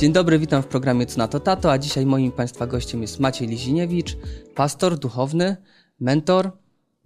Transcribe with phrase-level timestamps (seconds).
[0.00, 3.20] Dzień dobry, witam w programie Co na to Tato, a dzisiaj moim Państwa gościem jest
[3.20, 4.16] Maciej Liziniewicz,
[4.54, 5.56] pastor duchowny,
[6.00, 6.50] mentor,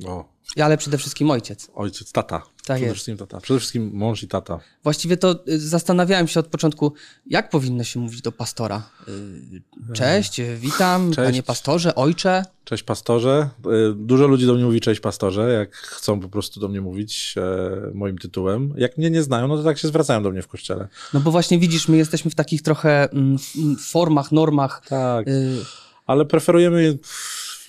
[0.07, 0.25] O,
[0.61, 1.71] ale przede wszystkim ojciec.
[1.75, 2.43] ojciec, tata.
[2.63, 2.93] Przede jest.
[2.95, 3.41] wszystkim tata.
[3.41, 4.61] Przede wszystkim mąż i tata.
[4.83, 6.93] Właściwie to y, zastanawiałem się od początku,
[7.27, 8.83] jak powinno się mówić do pastora.
[9.09, 11.27] Y, Cześć, witam, Cześć.
[11.29, 12.45] panie pastorze, ojcze.
[12.65, 13.49] Cześć pastorze.
[13.91, 17.35] Y, Dużo ludzi do mnie mówi cześć pastorze, jak chcą po prostu do mnie mówić
[17.37, 18.75] e, moim tytułem.
[18.77, 20.89] Jak mnie nie znają, no to tak się zwracają do mnie w kościele.
[21.15, 23.39] No bo właśnie widzisz, my jesteśmy w takich trochę mm,
[23.79, 24.83] formach, normach.
[24.89, 25.57] Tak, Y,
[26.07, 26.99] ale preferujemy...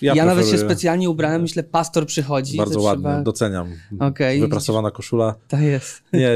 [0.02, 2.56] Ja, Ja, nawet się specjalnie ubrałem, myślę, pastor przychodzi.
[2.56, 3.68] Bardzo ładnie, trzeba- doceniam.
[4.00, 5.34] Okej, Wyprasowana koszula.
[5.48, 6.02] Tak jest.
[6.12, 6.30] Nie,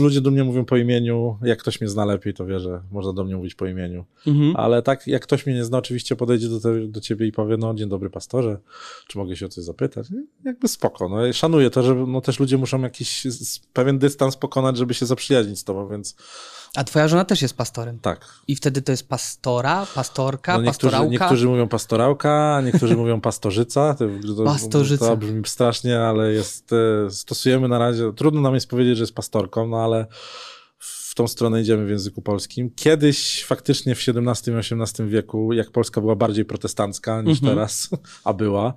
[0.00, 1.38] ludzie do mnie mówią po imieniu.
[1.42, 4.04] Jak ktoś mnie zna lepiej, to wie, że można do mnie mówić po imieniu.
[4.26, 4.56] Mhm.
[4.56, 7.56] Ale tak, jak ktoś mnie nie zna, oczywiście podejdzie do, te, do ciebie i powie,
[7.56, 8.58] no dzień dobry pastorze,
[9.08, 10.06] czy mogę się o coś zapytać?
[10.44, 13.26] Jakby spoko, no szanuję to, że no, też ludzie muszą jakiś
[13.72, 16.16] pewien dystans pokonać, żeby się zaprzyjaźnić z tobą, więc
[16.76, 17.98] A twoja żona też jest pastorem.
[17.98, 18.28] tak.
[18.48, 21.10] I wtedy to jest pastora, pastorka, No, niektórzy, pastorałka.
[21.10, 23.94] niektórzy mówią pastorałka, niektórzy mówią pastorzyca.
[23.94, 24.04] To,
[24.36, 25.06] to, Pastorzyca.
[25.06, 26.70] To brzmi strasznie, ale jest,
[27.06, 30.06] e, stosujemy na razie, trudno nam jest powiedzieć, że jest pastorką, no ale
[30.78, 32.70] w tą stronę idziemy w języku polskim.
[32.76, 37.56] Kiedyś faktycznie w XVII i XVIII wieku, jak Polska była bardziej protestancka niż Mhm.
[37.56, 37.88] teraz,
[38.24, 38.74] a była,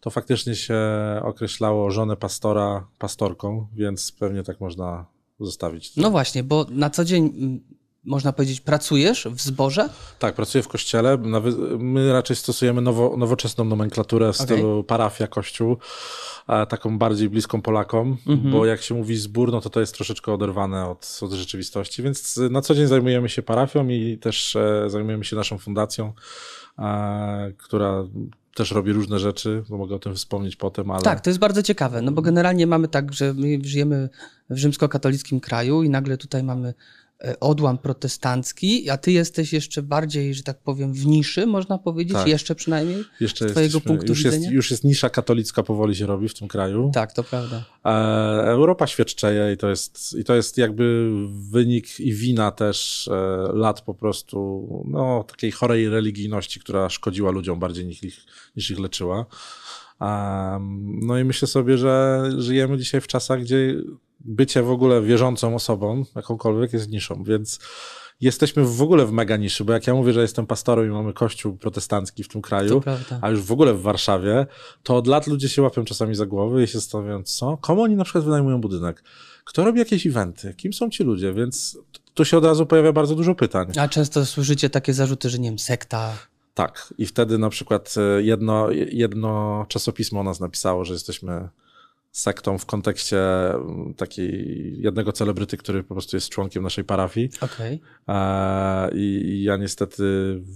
[0.00, 0.78] to faktycznie się
[1.22, 5.04] określało żonę pastora pastorką, więc pewnie tak można
[5.40, 5.96] zostawić.
[5.96, 7.60] No właśnie, bo na co dzień, mm,
[8.04, 9.88] można powiedzieć, pracujesz w zborze?
[10.18, 11.18] Tak, pracuję w kościele.
[11.78, 15.76] My raczej stosujemy nowo, nowoczesną nomenklaturę w stylu parafia, kościół,
[16.68, 18.52] taką bardziej bliską Polakom, Mhm.
[18.52, 22.40] bo jak się mówi zbór, no to to jest troszeczkę oderwane od, od rzeczywistości, więc
[22.50, 26.12] na co dzień zajmujemy się parafią i też e, zajmujemy się naszą fundacją,
[26.78, 28.04] e, która
[28.56, 31.02] też robi różne rzeczy, bo mogę o tym wspomnieć potem, ale...
[31.02, 34.08] Tak, to jest bardzo ciekawe, no bo generalnie mamy tak, że my żyjemy
[34.50, 36.74] w rzymskokatolickim kraju i nagle tutaj mamy
[37.40, 42.28] odłam protestancki, a ty jesteś jeszcze bardziej, że tak powiem, w niszy, można powiedzieć, Tak.
[42.28, 43.04] jeszcze przynajmniej.
[43.20, 44.54] Jeszcze z twojego jesteśmy- punktu już jest, widzenia?
[44.56, 46.90] już jest nisza katolicka powoli się robi w tym kraju.
[46.94, 47.64] Tak, to prawda.
[47.84, 47.88] E,
[48.44, 51.10] Europa świadczeje i to jest, i to jest jakby
[51.50, 53.12] wynik i wina też e,
[53.52, 58.16] lat po prostu no, takiej chorej religijności, która szkodziła ludziom bardziej niż ich,
[58.56, 59.26] niż ich leczyła.
[60.00, 63.74] Em, no i myślę sobie, że żyjemy dzisiaj w czasach, gdzie
[64.26, 67.58] bycie w ogóle wierzącą osobą, jakąkolwiek, jest niszą, więc
[68.20, 71.12] jesteśmy w ogóle w mega niszy, bo jak ja mówię, że jestem pastorem i mamy
[71.12, 72.82] kościół protestancki w tym kraju,
[73.20, 74.46] a już w ogóle w Warszawie,
[74.82, 77.56] to od lat ludzie się łapią czasami za głowy i się zastanawiają, co?
[77.56, 79.04] Komu oni na przykład wynajmują budynek?
[79.44, 80.54] Kto robi jakieś eventy?
[80.54, 81.32] Kim są ci ludzie?
[81.32, 81.78] Więc
[82.14, 83.72] tu się od razu pojawia bardzo dużo pytań.
[83.80, 86.12] A często słyszycie takie zarzuty, że nie wiem, sekta.
[86.54, 86.94] Tak.
[86.98, 91.48] I wtedy na przykład e, jedno, jedno czasopismo o nas napisało, że jesteśmy
[92.16, 97.30] sektą w kontekście mm, takiej jednego celebryty, który po prostu jest członkiem naszej parafii.
[97.40, 97.80] Okej.
[98.08, 100.04] E, I, ja niestety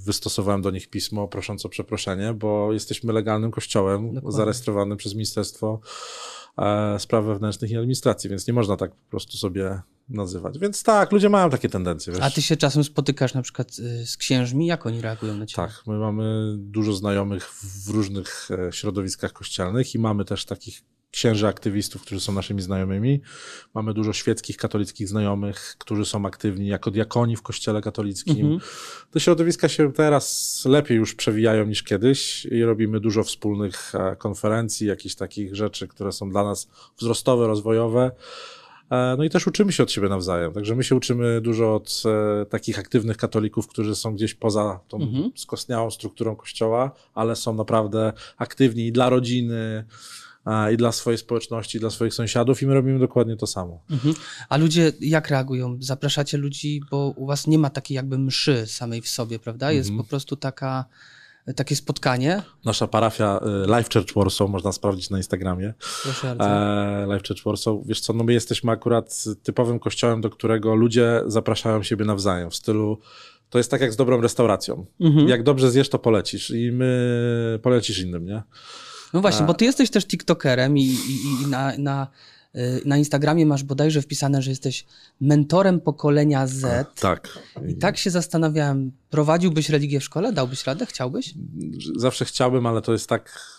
[0.06, 4.37] wystosowałem do nich pismo prosząc o przeproszenie, bo jesteśmy legalnym kościołem Dokładnie.
[4.37, 5.81] zarejestrowanym przez Ministerstwo
[6.59, 10.59] e, Spraw Wewnętrznych i Administracji, więc nie można tak po prostu sobie nazywać.
[10.59, 12.12] Więc tak, ludzie mają takie tendencje.
[12.12, 12.22] Wiesz?
[12.22, 15.69] A ty się czasem spotykasz na przykład y, z księżmi, jak oni reagują na ciebie?
[15.69, 21.48] Tak, my mamy dużo znajomych w różnych e, środowiskach kościelnych i mamy też takich księży
[21.48, 23.21] aktywistów, którzy są naszymi znajomymi.
[23.75, 28.37] Mamy dużo świeckich, katolickich znajomych, którzy są aktywni jako diakoni w kościele katolickim.
[28.47, 28.60] Mhm.
[29.10, 34.87] Te środowiska się teraz lepiej już przewijają niż kiedyś i robimy dużo wspólnych e, konferencji,
[34.87, 36.69] jakichś takich rzeczy, które są dla nas
[36.99, 38.10] wzrostowe, rozwojowe.
[38.91, 40.53] E, No i też uczymy się od siebie nawzajem.
[40.53, 42.03] Także my się uczymy dużo od
[42.43, 45.31] e, takich aktywnych katolików, którzy są gdzieś poza tą Mhm.
[45.37, 49.84] skostniałą strukturą kościoła, ale są naprawdę aktywni i dla rodziny,
[50.73, 53.83] i dla swojej społeczności, dla swoich sąsiadów i my robimy dokładnie to samo.
[53.91, 54.15] Mhm.
[54.49, 55.77] A ludzie jak reagują?
[55.81, 59.73] Zapraszacie ludzi, bo u was nie ma takiej jakby mszy samej w sobie, prawda?
[59.73, 60.05] Jest Mhm.
[60.05, 60.84] po prostu taka,
[61.56, 62.43] takie spotkanie.
[62.65, 65.75] Nasza parafia e, Life Church Warsaw można sprawdzić na Instagramie.
[66.03, 66.55] Proszę bardzo.
[66.55, 67.75] e, Life Church Warsaw.
[67.87, 72.55] Wiesz co, no my jesteśmy akurat typowym kościołem, do którego ludzie zapraszają siebie nawzajem w
[72.55, 72.99] stylu
[73.50, 74.87] to jest tak jak z dobrą restauracją.
[75.00, 75.29] Mhm.
[75.29, 78.43] Jak dobrze zjesz, to polecisz i my polecisz innym, nie?
[79.12, 82.07] No właśnie, a- bo ty jesteś też TikTokerem i, i, i na, na,
[82.57, 84.87] y, na Instagramie masz bodajże wpisane, że jesteś
[85.21, 86.89] mentorem pokolenia Z.
[87.01, 87.39] Tak.
[87.69, 90.33] I tak się zastanawiałem, prowadziłbyś religię w szkole?
[90.33, 90.87] Dałbyś radę?
[90.87, 91.35] Chciałbyś?
[91.97, 93.51] Zawsze chciałbym, ale to jest tak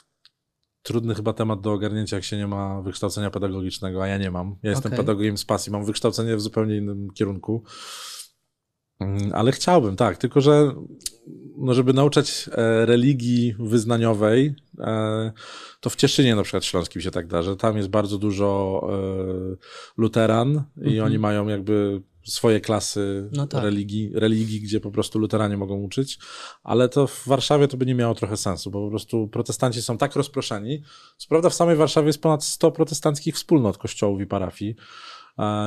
[0.84, 4.56] trudny chyba temat do ogarnięcia, jak się nie ma wykształcenia pedagogicznego, a ja nie mam.
[4.64, 4.98] Ja jestem Okej.
[4.98, 7.64] pedagogiem z pasji, mam wykształcenie w zupełnie innym kierunku.
[9.02, 10.72] Mm, Ale chciałbym, tak, tylko że
[11.58, 15.32] no żeby nauczać e, religii wyznaniowej, e,
[15.80, 19.56] to w Cieszynie na przykład Śląskim się tak da, że tam jest bardzo dużo e,
[19.98, 21.06] luteran i Mhm.
[21.06, 23.64] oni mają jakby swoje klasy No tak.
[23.64, 26.20] religii, religii, gdzie po prostu luteranie mogą uczyć,
[26.64, 29.98] ale to w Warszawie to by nie miało trochę sensu, bo po prostu protestanci są
[29.98, 30.84] tak rozproszeni.
[31.18, 34.76] Co prawda w samej Warszawie jest ponad 100 protestanckich wspólnot kościołów i parafii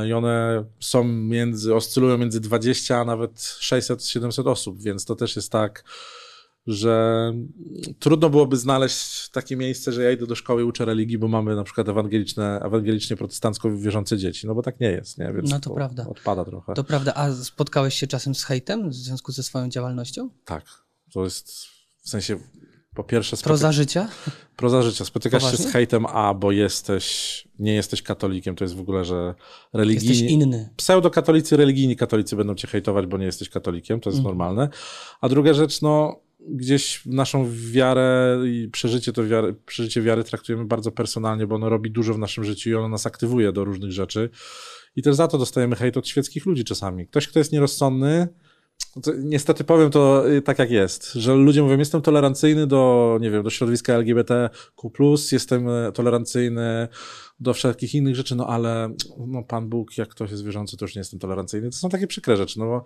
[0.06, 5.52] i one są między, oscylują między 20 a nawet 600-700 osób, więc to też jest
[5.52, 5.84] tak,
[6.66, 7.32] że
[7.98, 11.56] trudno byłoby znaleźć takie miejsce, że ja idę do szkoły i uczę religii, bo mamy
[11.56, 15.32] na przykład ewangeliczne, ewangelicznie protestancko wierzące dzieci, no bo tak nie jest, nie?
[15.32, 16.06] Więc No to prawda.
[16.08, 16.74] odpada trochę.
[16.74, 17.14] To prawda.
[17.14, 20.30] A spotkałeś się czasem z hejtem w związku ze swoją działalnością?
[20.44, 20.64] Tak,
[21.12, 21.52] to jest
[22.02, 22.38] w sensie
[22.94, 24.08] po pierwsze spoty- Proza życia?
[24.56, 25.04] proza życia.
[25.04, 29.14] Spotykasz się z hejtem, a bo jesteś, nie jesteś katolikiem, to jest w ogóle, że
[29.24, 30.70] Jesteś religijni, inny.
[30.76, 34.68] pseudokatolicy, religijni katolicy będą cię hejtować, bo nie jesteś katolikiem, to jest normalne.
[35.20, 40.92] A druga rzecz, no gdzieś naszą wiarę i przeżycie, to wiary, przeżycie wiary traktujemy bardzo
[40.92, 44.30] personalnie, bo ono robi dużo w naszym życiu i ono nas aktywuje do różnych rzeczy.
[44.96, 47.06] I też za to dostajemy hejt od świeckich ludzi czasami.
[47.06, 48.28] Ktoś, kto jest nierozsądny,
[49.18, 53.42] niestety powiem to y, tak jak jest, że ludzie mówią, jestem tolerancyjny do, nie wiem,
[53.42, 54.90] do środowiska LGBTQ+,
[55.32, 56.88] jestem e, tolerancyjny
[57.40, 58.94] do wszelkich innych rzeczy, no ale
[59.26, 61.70] no, Pan Bóg, jak ktoś jest wierzący, to już nie jestem tolerancyjny.
[61.70, 62.84] To są takie przykre rzeczy, no bo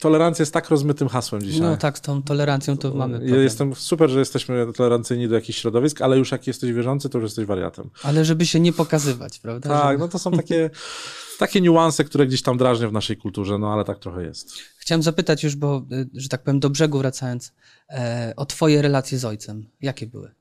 [0.00, 1.60] tolerancja jest tak rozmytym hasłem dzisiaj.
[1.60, 3.42] No tak, z tą tolerancją to mamy problem.
[3.42, 7.24] jestem super, że jesteśmy tolerancyjni do jakichś środowisk, ale już jak jesteś wierzący, to już
[7.24, 7.90] jesteś wariatem.
[8.02, 9.68] Ale żeby się nie pokazywać, prawda?
[9.68, 9.98] Tak, Żeby...
[9.98, 10.70] no to są takie,
[11.38, 14.52] takie niuanse, które gdzieś tam drażnią w naszej kulturze, no ale tak trochę jest.
[14.78, 17.52] Chciałem zapytać już, bo, y, że tak powiem, do brzegu wracając,
[17.90, 19.66] e, o twoje relacje z ojcem.
[19.80, 20.34] Jakie były?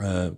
[0.00, 0.34] E,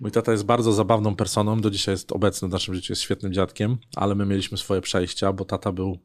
[0.00, 3.32] Mój tata jest bardzo zabawną personą, do dzisiaj jest obecny w naszym życiu, jest świetnym
[3.32, 5.98] dziadkiem, ale my mieliśmy swoje przejścia, bo tata był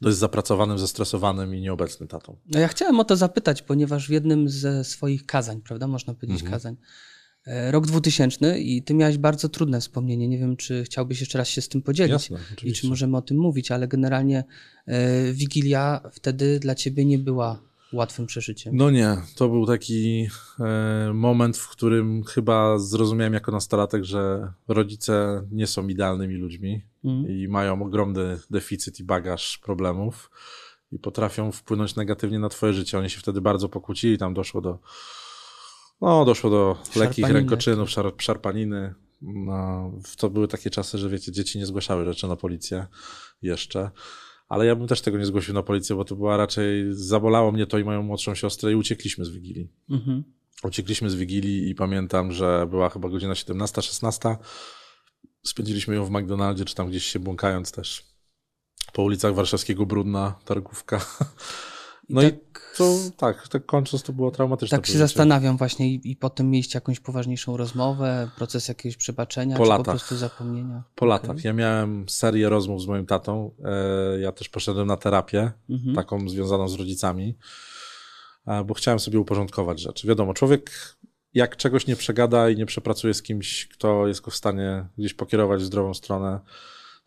[0.00, 2.36] dość zapracowanym, zestresowanym i nieobecnym tatą.
[2.54, 6.40] No ja chciałem o to zapytać, ponieważ w jednym ze swoich kazań, prawda, można powiedzieć
[6.42, 6.52] Mhm.
[6.52, 6.76] kazań,
[7.46, 10.28] e, rok 2000 i ty miałeś bardzo trudne wspomnienie.
[10.28, 13.22] Nie wiem, czy chciałbyś jeszcze raz się z tym podzielić Jasne, i czy możemy o
[13.22, 14.44] tym mówić, ale generalnie
[14.86, 17.62] e, Wigilia wtedy dla ciebie nie była
[17.96, 18.76] łatwym przeżyciem.
[18.76, 20.28] No nie, to był taki
[20.60, 27.36] e, moment, w którym chyba zrozumiałem jako nastolatek, że rodzice nie są idealnymi ludźmi Mhm.
[27.36, 30.30] i mają ogromny deficyt i bagaż problemów
[30.92, 32.98] i potrafią wpłynąć negatywnie na twoje życie.
[32.98, 34.78] Oni się wtedy bardzo pokłócili, tam doszło do
[36.00, 38.94] no, doszło do lekkich rękoczynów, szar, szarpaniny.
[39.22, 42.86] No, to były takie czasy, że wiecie, dzieci nie zgłaszały rzeczy na policję
[43.42, 43.90] jeszcze.
[44.48, 47.66] Ale ja bym też tego nie zgłosił na policję, bo to była raczej, zabolało mnie
[47.66, 49.68] to i moją młodszą siostrę i uciekliśmy z Wigilii.
[49.90, 50.24] Mhm.
[50.64, 54.36] Uciekliśmy z Wigilii i pamiętam, że była chyba godzina 17-16.
[55.42, 58.16] Spędziliśmy ją w McDonaldzie, czy tam gdzieś się błąkając też
[58.92, 61.00] po ulicach warszawskiego Brudna, Targówka.
[62.08, 64.78] No i, tak, to tak, tak kończąc to było traumatyczne.
[64.78, 69.62] tak się zastanawiam właśnie i, i potem mieliście jakąś poważniejszą rozmowę, proces jakiegoś przebaczenia, Po
[69.62, 69.84] czy latach.
[69.86, 70.82] po prostu zapomnienia?
[70.94, 71.08] Po Okej.
[71.08, 71.44] latach.
[71.44, 73.50] Ja miałem serię rozmów z moim tatą.
[73.64, 75.94] E, Ja też poszedłem na terapię, Mhm.
[75.96, 77.36] taką związaną z rodzicami,
[78.46, 80.06] e, bo chciałem sobie uporządkować rzeczy.
[80.08, 80.70] Wiadomo, człowiek
[81.34, 85.14] jak czegoś nie przegada i nie przepracuje z kimś, kto jest go w stanie gdzieś
[85.14, 86.40] pokierować w zdrową stronę,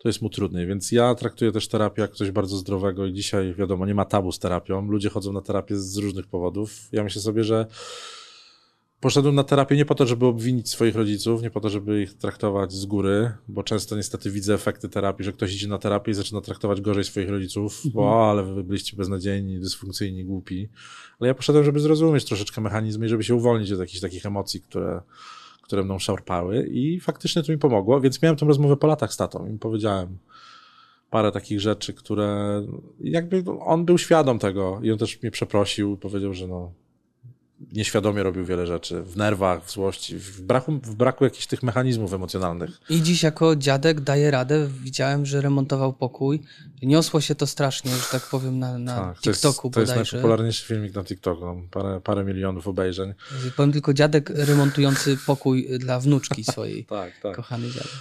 [0.02, 0.66] to jest mu trudniej.
[0.66, 4.32] Więc ja traktuję też terapię jak coś bardzo zdrowego i dzisiaj, wiadomo, nie ma tabu
[4.32, 4.86] z terapią.
[4.86, 6.88] Ludzie chodzą na terapię z różnych powodów.
[6.92, 7.66] Ja myślę sobie, że
[9.00, 12.14] Poszedłem na terapię nie po to, żeby obwinić swoich rodziców, nie po to, żeby ich
[12.14, 16.14] traktować z góry, bo często niestety widzę efekty terapii, że ktoś idzie na terapię i
[16.14, 20.68] zaczyna traktować gorzej swoich rodziców, bo o, ale wy byliście beznadziejni, dysfunkcyjni, głupi.
[21.20, 24.60] Ale ja poszedłem, żeby zrozumieć troszeczkę mechanizmy i żeby się uwolnić od jakichś takich emocji,
[24.60, 25.02] które,
[25.70, 29.16] które mną szarpały i faktycznie to mi pomogło, więc miałem tę rozmowę po latach z
[29.16, 30.18] tatą i powiedziałem
[31.10, 32.62] parę takich rzeczy, które
[33.00, 36.72] jakby on był świadom tego i on też mnie przeprosił powiedział, że no
[37.72, 42.12] nieświadomie robił wiele rzeczy, w nerwach, w złości, w braku, w braku jakichś tych mechanizmów
[42.12, 42.80] emocjonalnych.
[42.90, 44.68] I dziś jako dziadek daje radę.
[44.82, 46.42] Widziałem, że remontował pokój.
[46.82, 49.94] Niosło się to strasznie, że tak powiem, na, na Tak, to jest, TikToku to jest
[49.94, 53.14] najpopularniejszy filmik na TikToku, mam parę, parę milionów obejrzeń.
[53.56, 56.86] Powiem tylko dziadek remontujący pokój dla wnuczki swojej.
[56.90, 57.36] Tak, tak.
[57.36, 57.92] Kochany dziadek.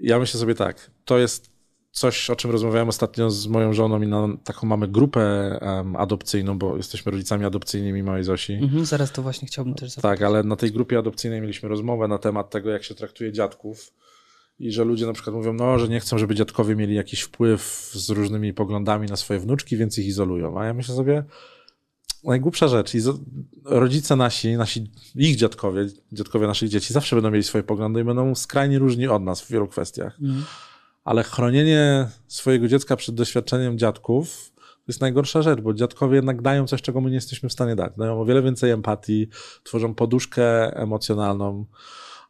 [0.00, 1.50] Ja myślę sobie tak, to jest
[1.92, 5.20] coś, o czym rozmawiałem ostatnio z moją żoną i na taką mamy grupę
[5.60, 8.52] em, adopcyjną, bo jesteśmy rodzicami adopcyjnymi małej Zosi.
[8.52, 10.18] Mhm, zaraz to właśnie chciałbym też zapytać.
[10.18, 13.92] Tak, ale na tej grupie adopcyjnej mieliśmy rozmowę na temat tego, jak się traktuje dziadków
[14.58, 17.90] i że ludzie na przykład mówią, no, że nie chcą, żeby dziadkowie mieli jakiś wpływ
[17.94, 20.60] z różnymi poglądami na swoje wnuczki, więc ich izolują.
[20.60, 21.24] A ja myślę sobie,
[22.24, 22.92] najgłupsza rzecz,
[23.64, 28.34] rodzice nasi, nasi, ich dziadkowie, dziadkowie naszych dzieci zawsze będą mieli swoje poglądy i będą
[28.34, 30.18] skrajnie różni od nas w wielu kwestiach.
[30.20, 30.44] Mhm.
[31.04, 36.66] Ale chronienie swojego dziecka przed doświadczeniem dziadków to jest najgorsza rzecz, bo dziadkowie jednak dają
[36.66, 37.92] coś, czego my nie jesteśmy w stanie dać.
[37.96, 39.28] Dają o wiele więcej empatii,
[39.64, 41.66] tworzą poduszkę emocjonalną,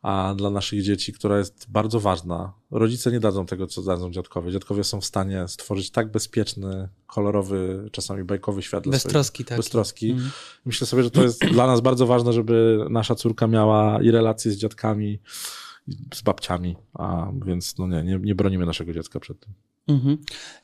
[0.02, 2.52] a dla naszych dzieci, która jest bardzo ważna.
[2.70, 4.52] Rodzice nie dadzą tego, co dadzą dziadkowie.
[4.52, 8.88] Dziadkowie są w stanie stworzyć tak bezpieczny, kolorowy, czasami bajkowy świat.
[8.88, 9.56] Bez troski, tak.
[9.56, 10.10] Bez troski.
[10.10, 10.30] Mm.
[10.64, 14.50] Myślę sobie, że to jest dla nas bardzo ważne, żeby nasza córka miała i relacje
[14.52, 15.20] z dziadkami,
[16.14, 19.52] z babciami, a więc no nie, nie, nie bronimy naszego dziecka przed tym.
[19.88, 20.18] Mhm.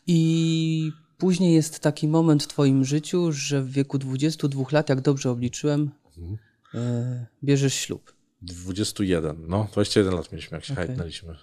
[0.06, 5.30] I później jest taki moment w twoim życiu, że w wieku 22 lat, jak dobrze
[5.30, 6.38] obliczyłem, mhm.
[6.74, 8.16] e, bierzesz ślub.
[8.42, 10.86] 21, no 21 lat mieliśmy, jak się okay.
[10.86, 11.36] hajtnęliśmy.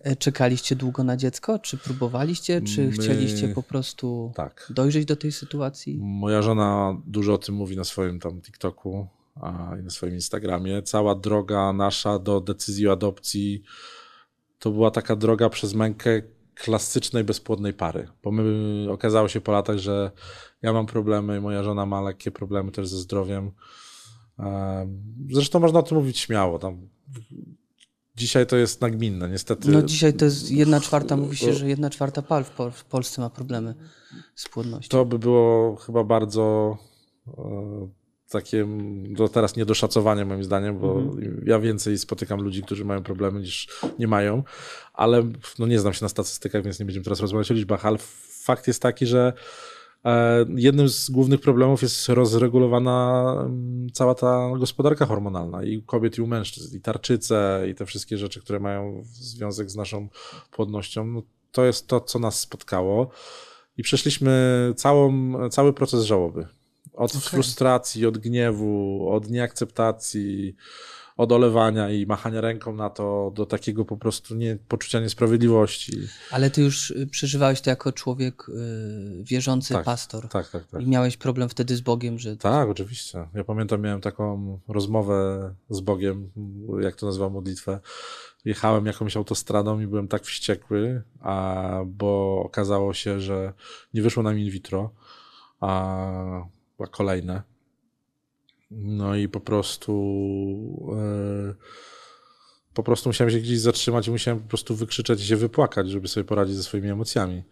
[0.00, 1.58] E, czekaliście długo na dziecko?
[1.58, 2.62] Czy próbowaliście?
[2.62, 2.92] Czy My...
[2.92, 4.72] chcieliście po prostu tak.
[4.74, 5.98] dojrzeć do tej sytuacji?
[5.98, 9.08] Moja żona dużo o tym mówi na swoim tam TikToku
[9.82, 10.82] na swoim Instagramie.
[10.82, 13.62] Cała droga nasza do decyzji o adopcji
[14.58, 16.22] to była taka droga przez mękę
[16.54, 18.08] klasycznej, bezpłodnej pary.
[18.22, 20.10] Bo my, okazało się po latach, że
[20.62, 23.50] ja mam problemy, moja żona ma lekkie problemy też ze zdrowiem.
[25.30, 26.58] Zresztą można o tym mówić śmiało.
[26.58, 26.88] Tam
[28.18, 29.70] Dzisiaj to jest nagminne, niestety.
[29.70, 32.84] No dzisiaj to jest jedna czwarta, mówi się, że jedna czwarta pal w, Pol w
[32.84, 33.74] Polsce ma problemy
[34.34, 34.88] z płodnością.
[34.88, 36.76] To by było chyba bardzo
[37.28, 37.88] e,
[38.28, 38.66] takie
[39.08, 41.42] do teraz niedoszacowanie moim zdaniem, bo mhm.
[41.46, 43.68] ja więcej spotykam ludzi, którzy mają problemy niż
[43.98, 44.42] nie mają,
[44.94, 45.22] ale
[45.58, 48.66] no nie znam się na statystykach, więc nie będziemy teraz rozmawiać o liczbach, ale fakt
[48.66, 49.32] jest taki, że
[50.04, 56.18] e, jednym z głównych problemów jest rozregulowana mm, cała ta gospodarka hormonalna i u kobiet
[56.18, 60.08] i u mężczyzn, i tarczyce, i te wszystkie rzeczy, które mają związek z naszą
[60.50, 61.06] płodnością.
[61.06, 63.10] No, to jest to, co nas spotkało
[63.76, 66.57] i przeszliśmy całą, cały proces żałoby
[66.98, 67.30] od okay.
[67.30, 70.56] frustracji, od gniewu, od nieakceptacji,
[71.16, 75.92] od olewania i machania ręką na to, do takiego po prostu nie, poczucia niesprawiedliwości.
[76.30, 80.28] Ale ty już y, przeżywałeś to jako człowiek yy, wierzący tak, pastor.
[80.28, 80.82] Tak, tak, tak.
[80.82, 82.36] I miałeś problem wtedy z Bogiem, że.
[82.36, 83.28] Tak, oczywiście.
[83.34, 86.30] Ja pamiętam, miałem taką rozmowę z Bogiem,
[86.80, 87.80] jak to nazywa modlitwę.
[88.44, 93.52] Jechałem jakąś autostradą i byłem tak wściekły, a, bo okazało się, że
[93.94, 94.90] nie wyszło nam in vitro.
[95.60, 97.42] A chyba kolejne.
[98.70, 99.92] No i po prostu
[101.46, 101.54] yy,
[102.74, 106.08] po prostu musiałem się gdzieś zatrzymać i musiałem po prostu wykrzyczeć i się wypłakać, żeby
[106.08, 107.42] sobie poradzić ze swoimi emocjami.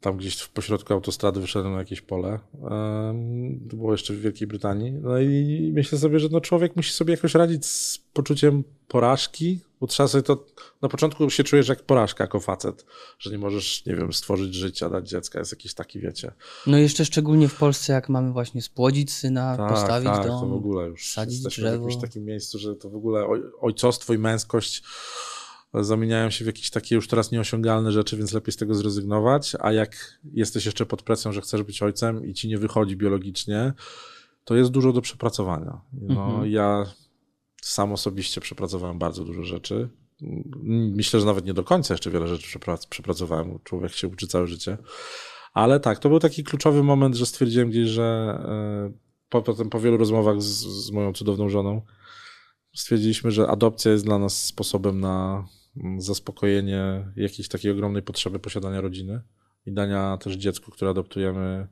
[0.00, 2.38] Tam gdzieś w pośrodku autostrady wyszedłem na jakieś pole.
[3.70, 4.92] To było jeszcze w Wielkiej Brytanii.
[4.92, 9.86] No i myślę sobie, że no człowiek musi sobie jakoś radzić z poczuciem porażki, bo
[9.86, 10.44] trzeba sobie to,
[10.82, 12.86] na początku się czujesz jak porażka, jako facet,
[13.18, 16.32] że nie możesz, nie wiem, stworzyć życia, dać dziecka, jest jakiś taki, wiecie.
[16.66, 20.46] No jeszcze szczególnie w Polsce, jak mamy właśnie spłodzić syna, tak, postawić tak, dom, to
[20.46, 21.78] w ogóle już sadzić drzewo.
[21.78, 23.26] w jakimś takim miejscu, że to w ogóle
[23.60, 24.82] ojcostwo i męskość
[25.74, 29.72] zamieniają się w jakieś takie już teraz nieosiągalne rzeczy, więc lepiej z tego zrezygnować, a
[29.72, 33.72] jak jesteś jeszcze pod presją, że chcesz być ojcem i ci nie wychodzi biologicznie,
[34.44, 35.80] to jest dużo do przepracowania.
[35.92, 36.50] No, mhm.
[36.50, 36.86] Ja
[37.62, 39.88] sam osobiście przepracowałem bardzo dużo rzeczy.
[40.62, 42.58] Myślę, że nawet nie do końca jeszcze wiele rzeczy
[42.90, 43.58] przepracowałem.
[43.64, 44.78] Człowiek się uczy całe życie.
[45.52, 48.92] Ale tak, to był taki kluczowy moment, że stwierdziłem gdzieś, że e,
[49.28, 51.82] po, potem po wielu rozmowach z, z moją cudowną żoną
[52.74, 55.46] stwierdziliśmy, że adopcja jest dla nas sposobem na
[55.76, 59.22] mm, zaspokojenie jakiejś takiej ogromnej potrzeby posiadania rodziny
[59.66, 61.68] i dania też dziecku, które adoptujemy,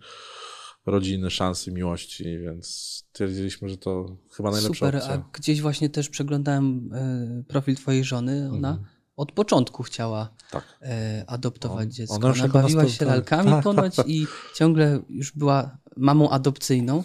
[0.86, 2.66] rodziny, szansy, miłości, więc
[3.12, 5.14] stwierdziliśmy, że to chyba najlepsza Super, opcja.
[5.14, 8.86] a gdzieś właśnie też przeglądałem e, profil twojej żony, ona mhm.
[9.16, 10.78] od początku chciała tak.
[10.82, 12.14] e, adoptować no, dziecko.
[12.14, 17.02] Ona, ona bawiła się lalkami tak, ponoć tak, i ciągle już była mamą adopcyjną.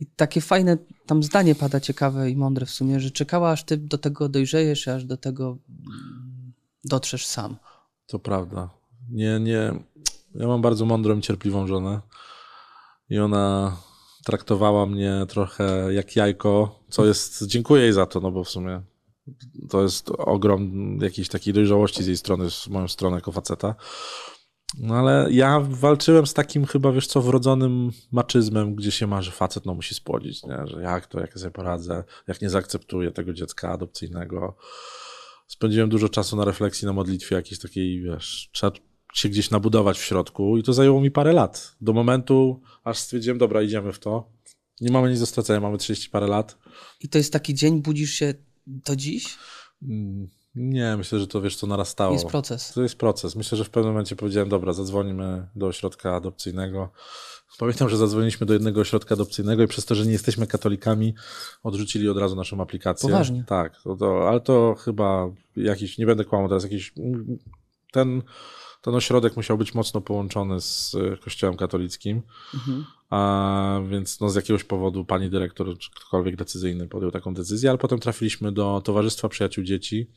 [0.00, 3.76] I takie fajne tam zdanie pada ciekawe i mądre w sumie, że czekała aż ty
[3.76, 6.52] do tego dojrzejesz, aż do tego mm,
[6.84, 7.56] dotrzesz sam.
[8.06, 8.70] To prawda.
[9.10, 9.74] Nie, nie.
[10.34, 12.00] Ja mam bardzo mądrą i cierpliwą żonę
[13.12, 13.76] i ona
[14.24, 18.82] traktowała mnie trochę jak jajko, co jest, dziękuję jej za to, no bo w sumie
[19.70, 23.74] to jest ogrom jakiejś takiej dojrzałości z jej strony, z moją stronę jako faceta.
[24.78, 29.30] No ale ja walczyłem z takim chyba, wiesz co, wrodzonym maczyzmem, gdzie się ma, że
[29.30, 30.66] facet no musi spłodzić, nie?
[30.66, 34.56] że jak to, jak ja sobie poradzę, jak nie zaakceptuję tego dziecka adopcyjnego.
[35.46, 38.50] Spędziłem dużo czasu na refleksji, na modlitwie jakiejś takiej, wiesz,
[39.12, 41.76] się gdzieś nabudować w środku i to zajęło mi parę lat.
[41.80, 44.30] Do momentu, aż stwierdziłem, dobra, idziemy w to.
[44.80, 46.58] Nie mamy nic do stracenia, mamy 30 parę lat.
[47.00, 48.34] I to jest taki dzień, budzisz się
[48.66, 49.38] do dziś?
[49.82, 52.12] Mm, nie, myślę, że to wiesz, co narastało.
[52.12, 52.72] Jest proces.
[52.72, 53.36] To jest proces.
[53.36, 56.90] Myślę, że w pewnym momencie powiedziałem, dobra, zadzwonimy do ośrodka adopcyjnego.
[57.58, 61.14] Pamiętam, że zadzwoniliśmy do jednego ośrodka adopcyjnego i przez to, że nie jesteśmy katolikami,
[61.62, 63.08] odrzucili od razu naszą aplikację.
[63.08, 63.44] Poważnie.
[63.46, 66.92] Tak, to, to, ale to chyba jakiś, nie będę kłamał teraz, jakiś
[67.92, 68.22] ten
[68.82, 72.22] ten ośrodek musiał być mocno połączony z e, kościołem katolickim,
[72.54, 72.84] mhm.
[73.10, 77.78] a, więc no, z jakiegoś powodu pani dyrektor czy ktokolwiek decyzyjny podjął taką decyzję, ale
[77.78, 80.10] potem trafiliśmy do Towarzystwa Przyjaciół Dzieci,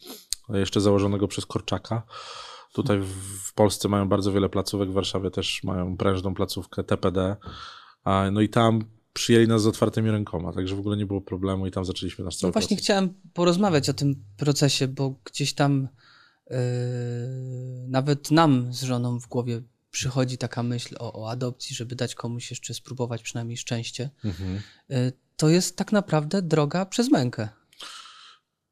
[0.49, 2.03] jeszcze założonego przez Korczaka.
[2.73, 7.35] Tutaj w, Polsce mają bardzo wiele placówek, w Warszawie też mają prężną placówkę TPD,
[8.31, 8.81] no i tam
[9.13, 12.35] przyjęli nas z otwartymi rękoma, także w ogóle nie było problemu i tam zaczęliśmy nasz
[12.35, 12.85] cały no właśnie proces.
[12.85, 15.87] chciałem porozmawiać o tym procesie, bo gdzieś tam
[17.87, 19.61] nawet nam z żoną w głowie
[19.91, 24.09] przychodzi taka myśl o, o adopcji, żeby dać komuś jeszcze spróbować przynajmniej szczęście.
[24.25, 24.61] Mhm.
[24.89, 27.49] Yy, to jest tak naprawdę droga przez mękę.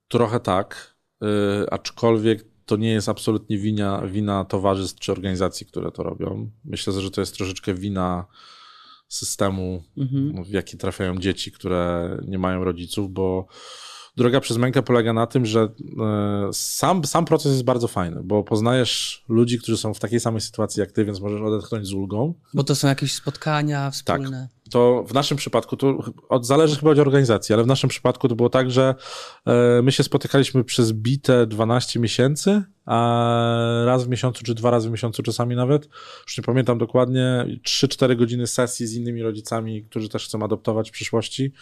[0.08, 1.27] Trochę tak, yy,
[1.72, 6.51] aczkolwiek to nie jest absolutnie wina, wina towarzystw czy organizacji, które to robią.
[6.65, 8.25] Myślę, że to jest troszeczkę wina
[9.08, 10.44] systemu, mhm.
[10.44, 13.48] w jaki trafiają dzieci, które nie mają rodziców, bo
[14.17, 18.43] droga przez mękę polega na tym, że e, sam, sam proces jest bardzo fajny, bo
[18.43, 22.34] poznajesz ludzi, którzy są w takiej samej sytuacji jak ty, więc możesz odetchnąć z ulgą.
[22.53, 24.48] Bo to są jakieś spotkania wspólne.
[24.51, 24.72] Tak.
[24.72, 25.98] To w naszym przypadku, to
[26.29, 28.96] od, zależy chyba od organizacji, ale w naszym przypadku to było tak, że
[29.46, 34.89] e, my się spotykaliśmy przez bite 12 miesięcy, a raz w miesiącu, czy dwa razy
[34.89, 35.89] w miesiącu czasami nawet,
[36.27, 40.93] już nie pamiętam dokładnie, 3-4 godziny sesji z innymi rodzicami, którzy też chcą adoptować w
[40.93, 41.53] przyszłości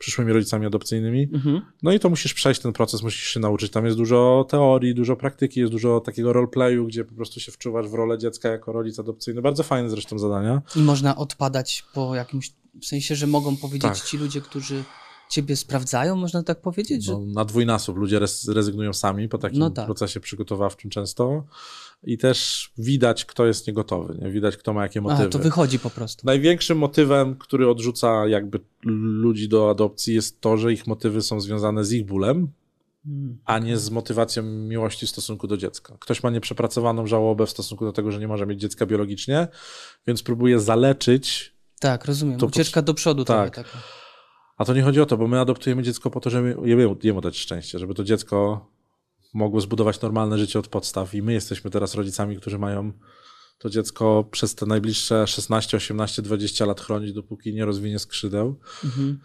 [0.00, 1.28] przyszłymi rodzicami adopcyjnymi.
[1.32, 1.60] Mhm.
[1.82, 3.72] No i to musisz przejść ten proces, musisz się nauczyć.
[3.72, 7.88] Tam jest dużo teorii, dużo praktyki, jest dużo takiego roleplayu, gdzie po prostu się wczuwasz
[7.88, 9.42] w rolę dziecka jako rodzic adopcyjny.
[9.42, 10.62] Bardzo fajne zresztą zadania.
[10.76, 14.00] I można odpadać po jakimś, w sensie, że mogą powiedzieć tak.
[14.00, 14.84] ci ludzie, którzy
[15.30, 17.04] ciebie sprawdzają, można tak powiedzieć?
[17.04, 17.12] Że...
[17.12, 19.86] No, na dwójnasób ludzie rezygnują sami po takim no tak.
[19.86, 21.44] procesie przygotowawczym często
[22.04, 24.30] i też widać, kto jest niegotowy, nie?
[24.30, 25.24] widać, kto ma jakie motywy.
[25.24, 26.26] A, to wychodzi po prostu.
[26.26, 28.60] Największym motywem, który odrzuca jakby
[29.22, 32.48] ludzi do adopcji jest to, że ich motywy są związane z ich bólem,
[33.04, 33.38] hmm.
[33.44, 35.96] a nie z motywacją miłości w stosunku do dziecka.
[36.00, 39.48] Ktoś ma nieprzepracowaną żałobę w stosunku do tego, że nie może mieć dziecka biologicznie,
[40.06, 41.54] więc próbuje zaleczyć.
[41.80, 42.38] Tak, rozumiem.
[42.38, 43.24] To Ucieczka do przodu.
[43.24, 43.56] Tak.
[43.56, 43.78] Taka.
[44.60, 46.56] A to nie chodzi o to, bo my adoptujemy dziecko po to, żeby
[47.02, 48.66] jemu, dać szczęście, żeby to dziecko
[49.34, 52.92] mogło zbudować normalne życie od podstaw i my jesteśmy teraz rodzicami, którzy mają
[53.58, 58.58] to dziecko przez te najbliższe 16, 18, 20 lat chronić, dopóki nie rozwinie skrzydeł.
[58.84, 59.20] Mhm.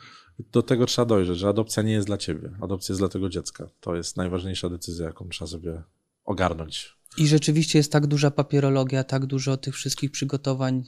[0.52, 3.70] Do tego trzeba dojrzeć, że adopcja nie jest dla ciebie, adopcja jest dla tego dziecka.
[3.80, 5.84] To jest najważniejsza decyzja, jaką trzeba sobie
[6.26, 6.98] ogarnąć.
[7.18, 10.84] I rzeczywiście jest tak duża papierologia, tak dużo tych wszystkich przygotowań.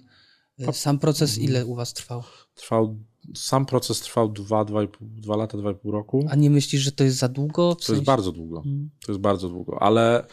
[0.72, 2.24] Sam proces ile u was trwał?
[2.56, 3.00] Trwał
[3.36, 6.26] sam proces trwał 2, 2, lata, 2,5 roku.
[6.30, 7.76] A nie myślisz, że to jest za długo?
[7.76, 8.62] to jest bardzo długo.
[8.62, 8.90] Hmm.
[9.06, 10.28] To jest bardzo długo, ale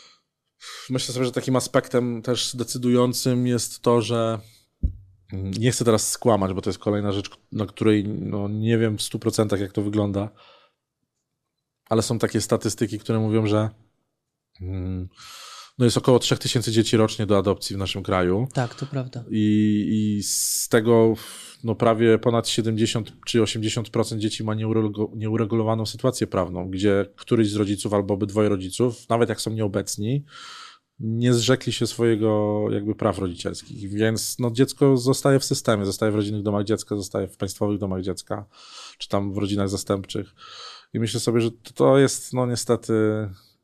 [0.90, 4.40] myślę sobie, że takim aspektem też decydującym jest to, że
[5.32, 9.00] nie chcę teraz skłamać, bo to jest kolejna rzecz, na której no, nie wiem w
[9.00, 10.28] 100% jak to wygląda,
[11.88, 13.70] ale są takie statystyki, które mówią, że
[14.60, 15.08] mm,
[15.80, 18.48] no jest około 3000 dzieci rocznie do adopcji w naszym kraju.
[18.52, 19.24] Tak, to prawda.
[19.30, 21.14] I, i z tego
[21.64, 24.54] no prawie ponad 70 czy 80% dzieci ma
[25.14, 30.24] nieuregulowaną sytuację prawną, gdzie któryś z rodziców albo obydwoje rodziców, nawet jak są nieobecni,
[31.00, 36.14] nie zrzekli się swojego jakby praw rodzicielskich, więc no, dziecko zostaje w systemie, zostaje w
[36.14, 38.46] rodzinnych domach dziecka, zostaje w państwowych domach dziecka,
[38.98, 40.34] czy tam w rodzinach zastępczych.
[40.92, 42.92] I myślę sobie, że to jest no niestety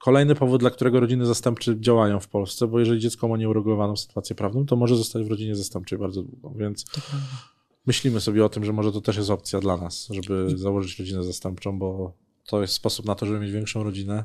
[0.07, 4.37] kolejny powód, dla którego rodziny zastępcze działają w Polsce, bo jeżeli dziecko ma nieuregulowaną sytuację
[4.37, 6.85] prawną, to może zostać w rodzinie zastępczej bardzo długo, więc
[7.87, 11.25] myślimy sobie o tym, że może to też jest opcja dla nas, żeby założyć rodzinę
[11.25, 12.13] zastępczą, bo
[12.47, 14.25] to jest sposób na to, żeby mieć większą rodzinę.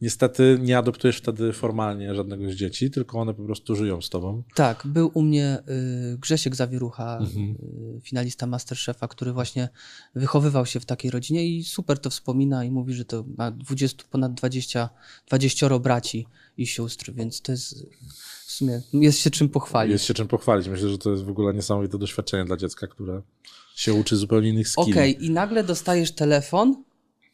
[0.00, 4.42] Niestety nie adoptujesz wtedy formalnie żadnego z dzieci, tylko one po prostu żyją z tobą.
[4.54, 5.58] Tak, był u mnie
[6.14, 7.56] y, Grzesiek Zawierucha, mhm.
[7.96, 9.68] y, finalista Masterchefa, który właśnie
[10.14, 14.04] wychowywał się w takiej rodzinie i super to wspomina i mówi, że to ma 20,
[14.10, 14.88] ponad 20,
[15.28, 16.26] 20 braci
[16.56, 17.86] i sióstr, więc to jest
[18.46, 19.92] w sumie jest się czym pochwalić.
[19.92, 20.68] Jest się czym pochwalić.
[20.68, 23.22] Myślę, że to jest w ogóle niesamowite doświadczenie dla dziecka, które
[23.74, 24.92] się uczy zupełnie innych skilli.
[24.92, 26.84] Okej, okay, i nagle dostajesz telefon,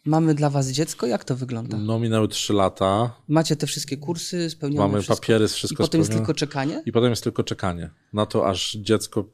[0.05, 1.77] mamy dla was dziecko, jak to wygląda?
[1.77, 3.17] No minęły trzy lata.
[3.29, 4.87] Macie te wszystkie kursy spełnione?
[4.89, 5.17] Mamy wszystko.
[5.17, 6.09] papiery, wszystko I potem spełnione.
[6.09, 6.83] jest tylko czekanie?
[6.87, 9.25] I potem jest tylko czekanie na to, aż dziecko,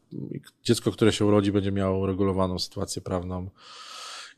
[0.64, 3.50] dziecko, które się urodzi, będzie miało regulowaną sytuację prawną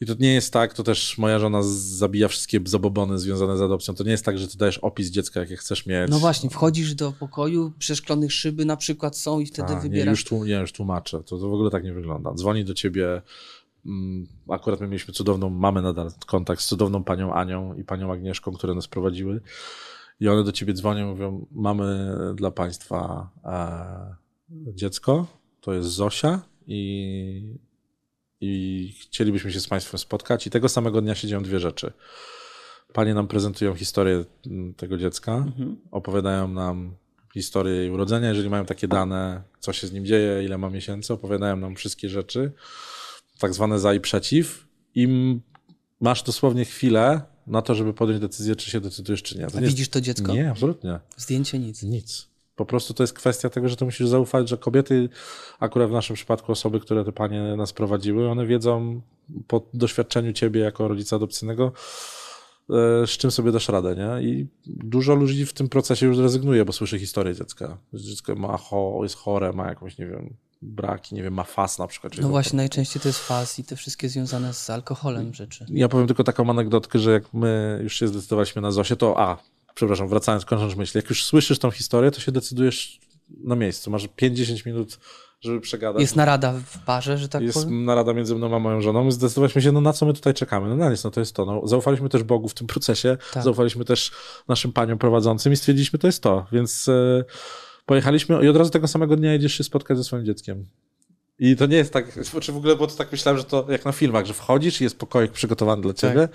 [0.01, 3.95] i to nie jest tak, to też moja żona zabija wszystkie zabobony związane z adopcją.
[3.95, 6.11] To nie jest tak, że ty dajesz opis dziecka, jakie chcesz mieć.
[6.11, 10.07] No właśnie, wchodzisz do pokoju, przeszklonych szyby na przykład są i wtedy A, wybierasz.
[10.07, 11.23] Nie, już, tłum, nie, już tłumaczę.
[11.23, 12.35] To, to w ogóle tak nie wygląda.
[12.35, 13.23] Dzwoni do ciebie
[14.49, 18.75] Akurat my mieliśmy cudowną, mamy nadal kontakt z cudowną panią Anią i panią Agnieszką, które
[18.75, 19.41] nas prowadziły.
[20.21, 24.15] I one do ciebie dzwonią i mówią: Mamy dla państwa e,
[24.75, 25.27] dziecko,
[25.61, 27.59] to jest Zosia i
[28.41, 30.47] i chcielibyśmy się z Państwem spotkać.
[30.47, 31.93] I tego samego dnia się dzieją dwie rzeczy.
[32.93, 35.77] panie nam prezentują historię mm, tego dziecka, Mhm.
[35.91, 36.95] opowiadają nam
[37.35, 41.13] historię jej urodzenia, jeżeli mają takie dane, co się z nim dzieje, ile ma miesięcy,
[41.13, 42.53] opowiadają nam wszystkie rzeczy,
[43.39, 44.69] tak zwane za i przeciw.
[44.95, 45.09] I
[46.01, 49.47] masz dosłownie chwilę na to, żeby podjąć decyzję, czy się decydujesz, czy nie.
[49.47, 50.33] To nie jest- widzisz to dziecko?
[50.35, 51.01] Nie, absolutnie.
[51.17, 51.83] Zdjęcie nic.
[51.83, 52.29] Nic.
[52.57, 55.09] Po prostu to jest kwestia tego, że ty musisz zaufać, że kobiety,
[55.61, 59.01] akurat w naszym przypadku osoby, które te panie nas prowadziły, one wiedzą
[59.47, 61.73] po doświadczeniu ciebie jako rodzica adopcyjnego,
[62.71, 64.29] e, z czym sobie dasz radę, nie?
[64.29, 67.79] I dużo ludzi w tym procesie już rezygnuje, bo słyszy historię dziecka.
[67.95, 71.87] Dziecko ma cho, jest chore, ma jakąś, nie wiem, braki, nie wiem, ma fas na
[71.87, 72.17] przykład.
[72.17, 75.67] No to- właśnie, najczęściej to jest faz i te wszystkie związane z alkoholem rzeczy.
[75.69, 79.39] Ja powiem tylko taką anegdotkę, że jak my już się zdecydowaliśmy na Zosię, to a,
[79.75, 83.01] przepraszam, wracając, kończąc myśl, jak już słyszysz tą historię, to się decydujesz
[83.45, 83.91] na miejscu.
[83.91, 84.99] Masz 5-10 minut,
[85.41, 86.01] żeby przegadać.
[86.01, 87.85] Jest narada w parze, że tak Jest powiem?
[87.85, 89.11] narada między mną a moją żoną.
[89.11, 90.69] Zdecydowaliśmy się, no na co my tutaj czekamy?
[90.69, 91.45] No na nic, no to jest to.
[91.45, 93.43] No, zaufaliśmy też Bogu w tym procesie, Tak.
[93.43, 94.11] zaufaliśmy też
[94.49, 96.47] naszym paniom prowadzącym i stwierdziliśmy, to jest to.
[96.53, 97.25] Więc e,
[97.89, 100.67] pojechaliśmy i od razu tego samego dnia jedziesz się spotkać ze swoim dzieckiem.
[101.39, 103.85] I to nie jest tak, czy w ogóle, bo to tak myślałem, że to jak
[103.85, 106.29] na filmach, że wchodzisz i jest pokoik przygotowany dla ciebie,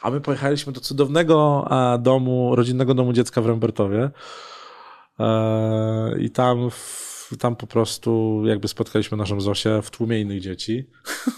[0.00, 1.68] a my pojechaliśmy do cudownego
[1.98, 4.10] domu, rodzinnego domu dziecka w Rembertowie
[5.20, 6.70] e, i tam,
[7.38, 10.86] tam po prostu jakby spotkaliśmy naszą Zosię w tłumie innych dzieci.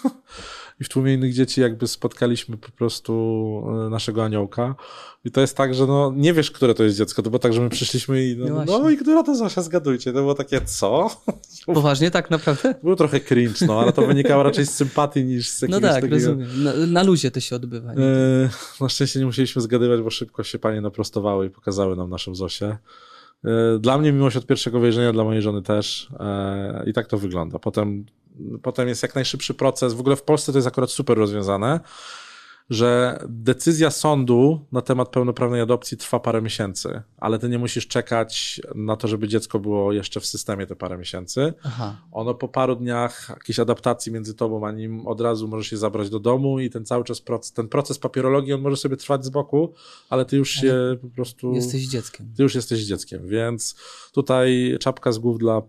[0.80, 3.12] I w tłumie innych dzieci jakby spotkaliśmy po prostu
[3.86, 4.74] e, naszego aniołka.
[5.24, 7.52] I to jest tak, że no nie wiesz, które to jest dziecko, to było tak,
[7.52, 10.12] że my przyszliśmy i No no, no i która to Zosia, zgadujcie.
[10.12, 11.10] To było takie, co?
[11.74, 12.74] Poważnie tak naprawdę?
[12.82, 15.94] Był trochę cringe, no, ale to wynikało raczej z sympatii niż z No jakiegoś tak,
[15.94, 16.14] takiego...
[16.16, 16.48] rozumiem.
[16.64, 17.94] Na, na luzie to się odbywa.
[17.94, 18.04] nie?
[18.04, 18.48] E,
[18.80, 22.76] Na szczęście nie musieliśmy zgadywać, bo szybko się panie naprostowały i pokazały nam naszą Zosię.
[23.44, 26.08] E, Dla mnie miłość od pierwszego wejrzenia, dla mojej żony też.
[26.86, 27.58] I tak to wygląda.
[27.58, 28.06] Potem,
[28.62, 29.94] potem jest jak najszybszy proces.
[29.94, 31.80] W ogóle w Polsce to jest akurat super rozwiązane,
[32.70, 38.60] że decyzja sądu na temat pełnoprawnej adopcji trwa parę miesięcy, ale ty nie musisz czekać
[38.74, 41.54] na to, żeby dziecko było jeszcze w systemie te parę miesięcy.
[41.64, 41.96] Aha.
[42.12, 46.10] Ono po paru dniach jakiejś adaptacji między tobą a nim od razu może się zabrać
[46.10, 49.28] do domu i ten cały czas proces, ten proces papierologii, on może sobie trwać z
[49.28, 49.72] boku,
[50.10, 52.32] ale ty już się po prostu, Jesteś dzieckiem.
[52.36, 53.74] ty już jesteś dzieckiem, więc
[54.12, 55.62] tutaj czapka z głów dla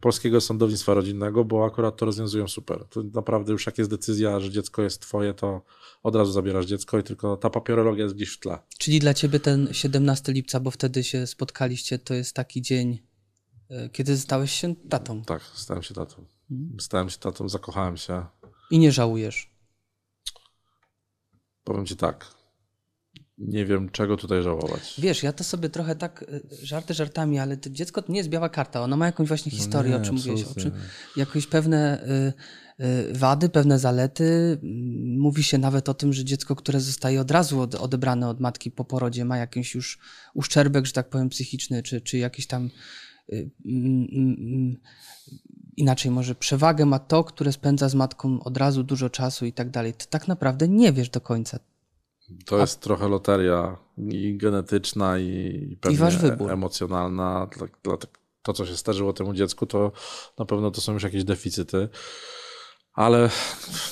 [0.00, 2.84] polskiego sądownictwa rodzinnego, bo akurat to rozwiązują super.
[2.90, 5.62] To naprawdę już jak jest decyzja, że dziecko jest twoje, to
[6.02, 8.58] od razu zabierasz dziecko i tylko ta papierologia jest gdzieś w tle.
[8.78, 12.98] Czyli dla ciebie ten 17 lipca, bo wtedy się spotkaliście, to jest taki dzień,
[13.70, 16.24] e, kiedy stałeś się tatą Tak, stałem się tatą.
[16.50, 16.80] Mhm.
[16.80, 18.26] Stałem się tatą, zakochałem się.
[18.70, 19.50] i nie żałujesz.
[21.64, 22.26] Powiem ci tak,
[23.38, 24.94] nie wiem czego tutaj żałować.
[24.98, 26.24] Wiesz, ja to sobie trochę tak,
[26.62, 29.52] e, żarty żartami, ale to dziecko to nie jest biała karta, ono ma jakąś właśnie
[29.52, 30.70] historię, No nie, o czym mówiłeś, o czym,
[31.16, 32.02] jakieś pewne
[32.78, 34.58] y, y, wady, pewne zalety.
[34.62, 38.40] Mm, Mówi się nawet o tym, że dziecko, które zostaje od razu od, odebrane od
[38.40, 39.98] matki po porodzie, ma jakiś już
[40.34, 42.70] uszczerbek, że tak powiem, psychiczny, czy, czy jakiś tam
[43.32, 44.76] y, mm, mm,
[45.76, 49.70] inaczej może przewagę ma to, które spędza z matką od razu dużo czasu i tak
[49.70, 49.94] dalej.
[49.94, 51.58] Ty tak naprawdę nie wiesz do końca.
[52.46, 56.50] To jest trochę loteria i genetyczna, i pewnie wasz wybór.
[56.50, 57.48] emocjonalna.
[57.56, 57.96] Dla, dla,
[58.42, 59.92] to, co się starzyło temu dziecku, to
[60.38, 61.88] na pewno to są już jakieś deficyty.
[62.92, 63.30] Ale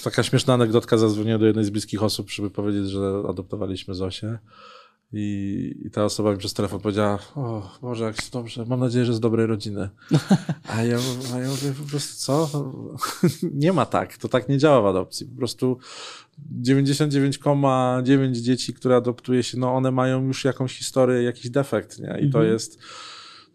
[0.05, 4.39] taka śmieszna anegdotka, zadzwoniłem do jednej z bliskich osób, żeby powiedzieć, że adoptowaliśmy Zosię.
[5.13, 9.05] I, I ta osoba mi przez telefon powiedziała, o Boże, jak jest dobrze, mam nadzieję,
[9.05, 9.89] że z dobrej rodziny.
[10.77, 10.99] A ja,
[11.35, 12.65] a ja mówię, po prostu co?
[13.65, 15.27] nie ma tak, to tak nie działa w adopcji.
[15.27, 15.79] Po prostu
[16.63, 22.19] 99,9 dzieci, które adoptuje się, no one mają już jakąś historię, jakiś defekt, nie?
[22.21, 22.79] I to jest,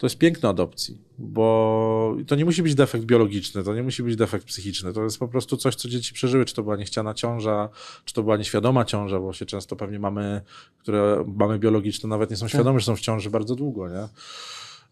[0.01, 4.15] to jest piękno adopcji, bo to nie musi być defekt biologiczny, to nie musi być
[4.15, 7.69] defekt psychiczny, to jest po prostu coś, co dzieci przeżyły, czy to była niechciana ciąża,
[8.05, 10.41] czy to była nieświadoma ciąża, bo się często pewnie mamy,
[10.77, 14.07] które mamy biologiczne, nawet nie są świadome, że są w ciąży bardzo długo, nie?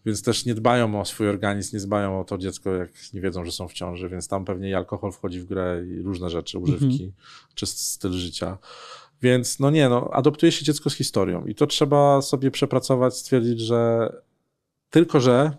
[0.06, 3.44] Więc też nie dbają o swój organizm, nie dbają o to dziecko, jak nie wiedzą,
[3.44, 6.58] że są w ciąży, więc tam pewnie i alkohol wchodzi w grę i różne rzeczy,
[6.58, 7.12] używki,
[7.54, 8.58] czy styl życia.
[9.22, 13.60] Więc no nie, no, adoptuje się dziecko z historią i to trzeba sobie przepracować, stwierdzić,
[13.60, 14.10] że
[14.90, 15.52] tylko, że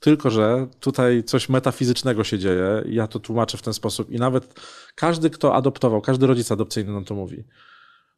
[0.00, 4.60] tylko, że tutaj coś metafizycznego się dzieje ja to tłumaczę w ten sposób i nawet
[4.94, 7.44] każdy, kto adoptował, każdy rodzic adopcyjny nam to mówi.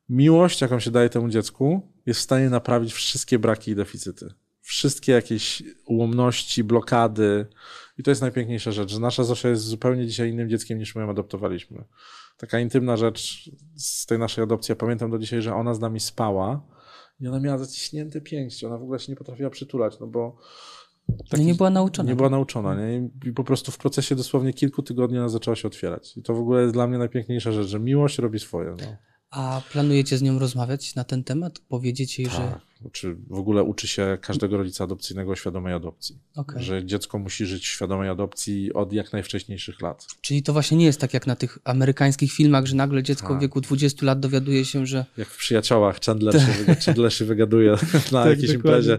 [0.09, 4.35] Miłość, jaką się daje temu dziecku, jest w stanie naprawić wszystkie braki i deficyty.
[4.61, 7.46] Wszystkie jakieś ułomności, blokady.
[7.98, 11.03] I to jest najpiękniejsza rzecz, że nasza Zosia jest zupełnie dzisiaj innym dzieckiem niż my
[11.03, 11.85] ją adoptowaliśmy.
[12.37, 14.72] Taka intymna rzecz z tej naszej adopcji.
[14.72, 16.62] Ja pamiętam do dzisiaj, że ona z nami spała
[17.21, 18.67] i ona miała zaciśnięte pięści.
[18.67, 20.37] Ona w ogóle się nie potrafiła przytulać, no bo
[21.33, 22.09] No nie była nauczona.
[22.09, 23.11] nie była nauczona, nie?
[23.27, 26.17] I po prostu w procesie dosłownie kilku tygodni ona zaczęła się otwierać.
[26.17, 28.71] I to w ogóle jest dla mnie najpiękniejsza rzecz, że miłość robi swoje.
[28.71, 28.97] No.
[29.31, 31.59] A planujecie z nią rozmawiać na ten temat?
[31.59, 32.37] Powiedzieć jej, tak.
[32.37, 32.61] że.
[32.93, 36.19] Czy w ogóle uczy się każdego rodzica adopcyjnego świadomej adopcji.
[36.35, 36.62] Okay.
[36.62, 40.07] Że dziecko musi żyć w świadomej adopcji od jak najwcześniejszych lat.
[40.21, 43.38] Czyli to właśnie nie jest tak jak na tych amerykańskich filmach, że nagle dziecko tak.
[43.38, 45.05] w wieku 20 lat dowiaduje się, że.
[45.16, 47.71] Jak w przyjaciołach Chandler, się, Chandler się wygaduje
[48.12, 48.99] na tak, jakiejś imprezie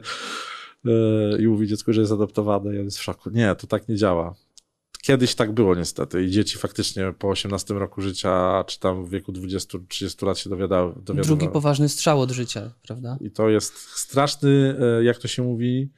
[0.85, 3.29] e, i mówi dziecku, że jest adoptowane i on jest w szoku.
[3.29, 4.35] Nie, to tak nie działa.
[5.01, 9.31] Kiedyś tak było niestety i dzieci faktycznie po 18 roku życia, czy tam w wieku
[9.31, 10.93] 20-30 lat się dowiadały.
[11.03, 13.17] Drugi poważny strzał od życia, prawda?
[13.21, 15.89] I to jest straszny, e, jak to się mówi,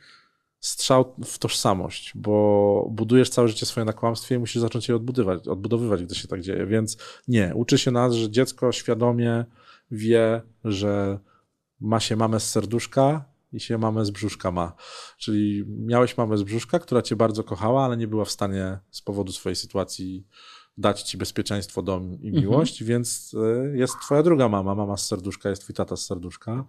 [0.59, 5.47] strzał w tożsamość, bo budujesz całe życie swoje na kłamstwie i musisz zacząć je odbudowywać,
[5.47, 6.65] odbudowywać, gdy się tak dzieje.
[6.65, 9.45] Więc nie, uczy się nas, że dziecko świadomie
[9.91, 11.19] wie, że
[11.79, 14.73] ma się mamę z serduszka i się mamę z brzuszka ma.
[15.17, 19.01] Czyli miałeś mamę z brzuszka, która cię bardzo kochała, ale nie była w stanie z
[19.01, 20.27] powodu swojej sytuacji
[20.77, 22.33] dać ci bezpieczeństwo, dom i mhm.
[22.33, 22.87] miłość, mhm.
[22.87, 23.35] więc
[23.73, 26.65] e, jest twoja druga mama, mama z serduszka, jest twój tata z serduszka,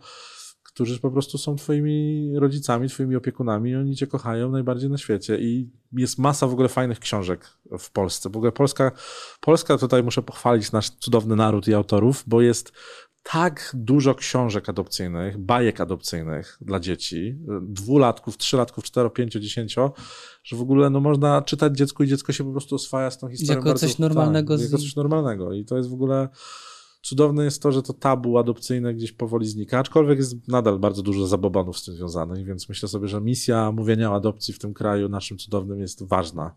[0.63, 5.39] którzy po prostu są twoimi rodzicami, twoimi opiekunami i oni cię kochają najbardziej na świecie
[5.41, 7.47] i jest masa w ogóle fajnych książek
[7.79, 8.31] w Polsce.
[8.31, 8.93] W ogóle Polska,
[9.41, 12.73] Polska tutaj muszę pochwalić nasz cudowny naród i autorów, bo jest
[13.33, 19.93] tak dużo książek adopcyjnych, bajek adopcyjnych dla dzieci, dwulatków, trzylatków, cztero, pięcio, dziesięcio,
[20.45, 23.29] że w ogóle no, można czytać dziecku i dziecko się po prostu oswaja z tą
[23.29, 23.59] historią.
[23.59, 24.55] Jako bardzo, coś normalnego.
[24.55, 24.73] Tak, z...
[24.73, 26.29] Jako coś normalnego i to jest w ogóle
[27.03, 31.27] cudowne jest to, że to tabu adopcyjne gdzieś powoli znika, aczkolwiek jest nadal bardzo dużo
[31.27, 35.09] zabobanów z tym związanych, więc myślę sobie, że misja mówienia o adopcji w tym kraju
[35.09, 36.55] naszym cudownym jest ważna.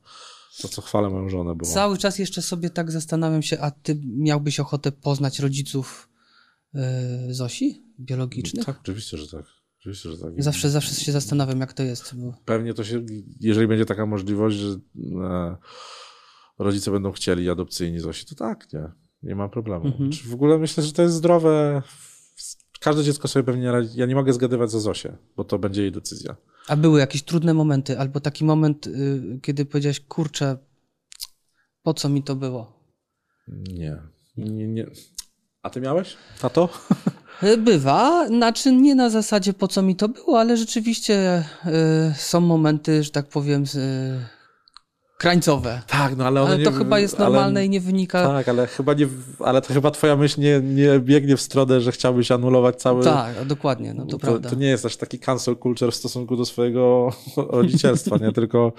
[0.62, 1.74] To, co chwalę moją żonę było.
[1.74, 6.10] Cały czas jeszcze sobie tak zastanawiam się, a ty miałbyś ochotę poznać rodziców
[7.30, 8.66] Zosi biologicznych?
[8.66, 9.46] Tak, oczywiście, że tak.
[9.80, 10.44] Oczywiście, że tak.
[10.44, 12.16] Zawsze, zawsze się zastanawiam, jak to jest.
[12.16, 12.34] Bo...
[12.46, 13.06] Pewnie to się,
[13.40, 14.80] jeżeli będzie taka możliwość, że
[15.24, 15.58] e,
[16.60, 18.92] rodzice będą chcieli adopcyjni Zosi, to tak, nie.
[19.24, 19.86] Nie ma problemu.
[19.86, 20.12] Mhm.
[20.12, 21.82] W ogóle myślę, że to jest zdrowe.
[22.80, 24.00] Każde dziecko sobie pewnie radzi.
[24.00, 26.36] Ja nie mogę zgadywać za Zosię, bo to będzie jej decyzja.
[26.68, 30.58] A były jakieś trudne momenty, albo taki moment, y, kiedy powiedziałeś, kurczę,
[31.84, 32.84] po co mi to było?
[33.48, 34.02] Nie.
[34.38, 34.88] nie, nie.
[35.68, 36.70] A ty miałeś, tato?
[37.44, 42.42] Y, bywa, znaczy nie na zasadzie po co mi to było, ale rzeczywiście y, są
[42.42, 44.20] momenty, że tak powiem, y,
[45.18, 45.82] krańcowe.
[45.88, 48.28] Tak, no ale one Ale to nie, chyba jest normalne ale, i nie wynika...
[48.28, 49.08] Tak, ale chyba nie,
[49.40, 53.04] ale to chyba twoja myśl nie, nie biegnie w stronę, że chciałbyś anulować cały...
[53.04, 54.50] Tak, dokładnie, no to, to prawda.
[54.50, 58.32] To nie jest aż taki cancel culture w stosunku do swojego rodzicielstwa, nie?
[58.32, 58.74] Tylko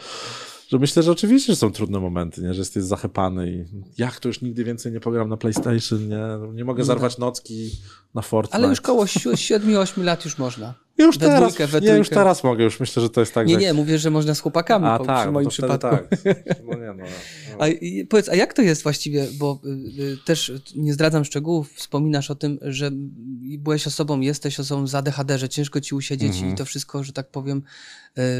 [0.68, 2.54] że myślę, że oczywiście że są trudne momenty, nie?
[2.54, 3.64] że jesteś zachepany i
[3.98, 7.20] jak to już nigdy więcej nie pogram na PlayStation, nie, nie mogę no zarwać tak.
[7.20, 7.70] nocki
[8.14, 8.56] na Fortnite.
[8.56, 10.74] Ale już koło 7-8 lat już można.
[10.98, 13.46] Już, teraz, dwójkę, nie, już teraz mogę, już myślę, że to jest tak.
[13.46, 15.88] Nie, nie, mówię, że można z chłopakami a, po, tak, przy moim przypadku.
[15.88, 16.08] Tak.
[16.68, 17.64] No nie, no, no.
[17.64, 17.66] A
[18.08, 22.34] powiedz, a jak to jest właściwie, bo y, y, też nie zdradzam szczegółów, wspominasz o
[22.34, 22.90] tym, że
[23.58, 26.52] byłeś osobą, jesteś osobą z ADHD, że ciężko ci usiedzieć mhm.
[26.52, 27.62] i to wszystko, że tak powiem,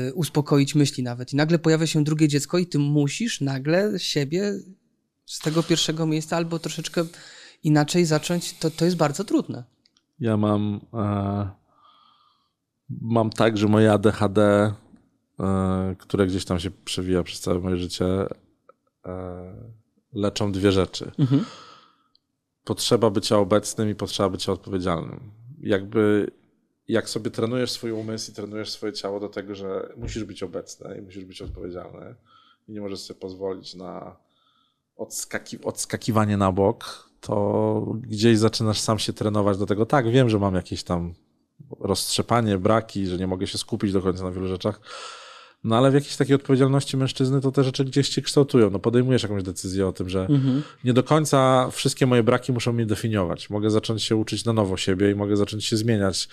[0.08, 1.32] y, uspokoić myśli nawet.
[1.32, 4.52] I nagle pojawia się drugie dziecko i ty musisz nagle siebie
[5.26, 7.04] z tego pierwszego miejsca albo troszeczkę
[7.64, 9.64] inaczej zacząć, to, to jest bardzo trudne.
[10.20, 10.80] Ja mam...
[10.94, 11.57] E
[12.90, 14.40] mam tak, że moje ADHD,
[15.40, 18.06] e, które gdzieś tam się przewija przez całe moje życie,
[19.06, 19.54] e,
[20.12, 21.10] leczą dwie rzeczy.
[21.18, 21.44] Mhm.
[22.64, 25.20] Potrzeba bycia obecnym i potrzeba bycia odpowiedzialnym.
[25.60, 26.30] Jakby
[26.88, 30.98] jak sobie trenujesz swój umysł i trenujesz swoje ciało do tego, że musisz być obecny
[30.98, 32.14] i musisz być odpowiedzialny
[32.68, 34.16] i nie możesz sobie pozwolić na
[34.96, 39.86] odskaki odskakiwanie na bok, to gdzieś zaczynasz sam się trenować do tego.
[39.86, 41.14] Tak, wiem, że mam jakieś tam
[41.80, 44.80] roztrzepanie, braki, że nie mogę się skupić do końca na wielu rzeczach.
[45.64, 48.70] No ale w jakiejś takiej odpowiedzialności mężczyzny to te rzeczy gdzieś się kształtują.
[48.70, 50.62] No podejmujesz jakąś decyzję o tym, że mhm.
[50.84, 53.50] nie do końca wszystkie moje braki muszą mnie definiować.
[53.50, 56.28] Mogę zacząć się uczyć na nowo siebie i mogę zacząć się zmieniać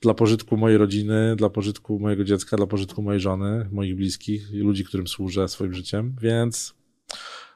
[0.00, 4.58] dla pożytku mojej rodziny, dla pożytku mojego dziecka, dla pożytku mojej żony, moich bliskich i
[4.58, 6.16] ludzi, którym służę swoim życiem.
[6.20, 6.74] Więc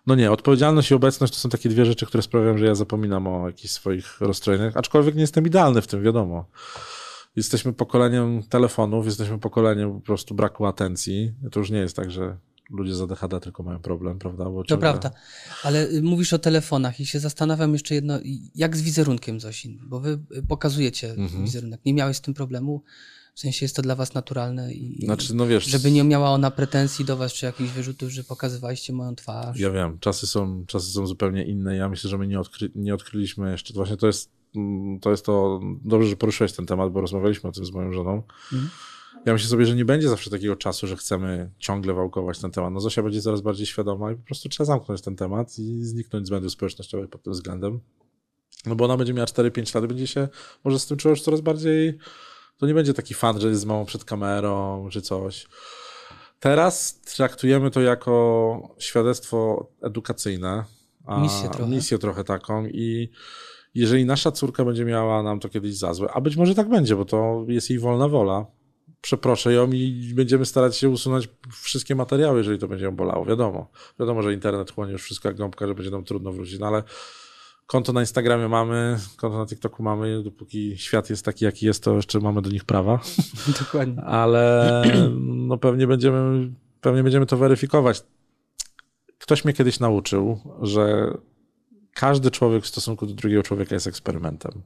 [0.06, 3.26] no nie, odpowiedzialność i obecność to są takie dwie rzeczy, które sprawiają, że ja zapominam
[3.26, 6.46] o jakichś swoich rozstrojeniach, aczkolwiek nie jestem idealny w tym, wiadomo.
[7.36, 11.34] Jesteśmy pokoleniem telefonów, jesteśmy pokoleniem po prostu braku atencji.
[11.52, 12.36] To już nie jest tak, że
[12.70, 14.44] ludzie z ADHD tylko mają problem, prawda?
[14.44, 15.10] Bo to prawda,
[15.62, 18.18] ale y, mówisz o telefonach i się zastanawiam jeszcze jedno,
[18.54, 21.44] jak z wizerunkiem Zosin, bo wy y, pokazujecie mhm.
[21.44, 21.80] wizerunek.
[21.84, 22.82] Nie miałeś z tym problemu?
[23.34, 26.50] W sensie jest to dla was naturalne i znaczy, no wiesz, żeby nie miała ona
[26.50, 29.58] pretensji do was, czy jakichś wyrzutów, że pokazywaliście moją twarz.
[29.58, 31.76] Ja wiem, czasy są, czasy są zupełnie inne.
[31.76, 33.74] Ja myślę, że my nie, odkry, nie odkryliśmy jeszcze.
[33.74, 34.30] Właśnie to jest
[35.00, 38.22] to jest to, dobrze, że poruszyłeś ten temat, bo rozmawialiśmy o tym z moją żoną.
[38.52, 38.70] Mhm.
[39.26, 42.72] Ja myślę sobie, że nie będzie zawsze takiego czasu, że chcemy ciągle wałkować ten temat.
[42.72, 46.26] No Zosia będzie coraz bardziej świadoma i po prostu trzeba zamknąć ten temat i zniknąć
[46.26, 47.80] z mediów społecznościowych pod tym względem.
[48.66, 50.28] No bo ona będzie miała 4-5 lat, będzie się
[50.64, 51.98] może z tym czuła już coraz bardziej.
[52.58, 55.46] To nie będzie taki fan, że jest z mamą przed kamerą czy coś.
[56.40, 60.64] Teraz traktujemy to jako świadectwo edukacyjne.
[61.18, 61.70] Misję trochę.
[61.70, 63.10] Misję trochę taką i
[63.74, 66.96] jeżeli nasza córka będzie miała nam to kiedyś za złe, a być może tak będzie,
[66.96, 68.46] bo to jest jej wolna wola,
[69.00, 71.28] przeproszę ją i będziemy starać się usunąć
[71.62, 73.24] wszystkie materiały, jeżeli to będzie ją bolało.
[73.24, 76.66] Wiadomo, wiadomo, że internet chłonie już wszystko jak gąbka, że będzie nam trudno wrócić, no
[76.66, 76.82] ale
[77.66, 81.96] konto na Instagramie mamy, konto na TikToku mamy, dopóki świat jest taki, jaki jest, to
[81.96, 83.00] jeszcze mamy do nich prawa,
[83.60, 84.02] Dokładnie.
[84.02, 84.82] ale
[85.20, 88.02] no pewnie będziemy, pewnie będziemy to weryfikować.
[89.18, 91.14] Ktoś mnie kiedyś nauczył, że
[91.94, 94.62] każdy człowiek w stosunku do drugiego człowieka jest eksperymentem.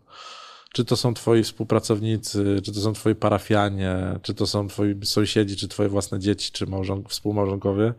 [0.73, 5.57] Czy to są twoi współpracownicy, czy to są twoi parafianie, czy to są twoi sąsiedzi,
[5.57, 7.95] czy twoje własne dzieci, czy małżonk, współmałżonkowie,